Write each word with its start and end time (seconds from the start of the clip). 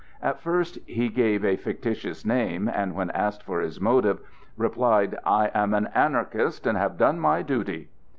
At 0.19 0.39
first 0.39 0.79
he 0.87 1.09
gave 1.09 1.45
a 1.45 1.55
fictitious 1.57 2.25
name, 2.25 2.67
and, 2.67 2.95
when 2.95 3.11
asked 3.11 3.43
for 3.43 3.59
his 3.61 3.79
motive, 3.79 4.17
replied: 4.57 5.15
"I 5.27 5.51
am 5.53 5.75
an 5.75 5.89
Anarchist, 5.93 6.65
and 6.65 6.75
have 6.75 6.97
done 6.97 7.19
my 7.19 7.43
duty." 7.43 7.89